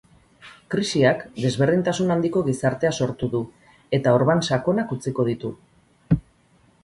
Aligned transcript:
Krisiak 0.75 1.19
desberdintasun 1.43 2.13
handiko 2.15 2.41
gizartea 2.47 2.93
sortu 3.05 3.29
du, 3.35 3.41
eta 3.97 4.15
orban 4.21 4.41
sakonak 4.49 4.95
utziko 4.97 5.27
ditu. 5.31 5.53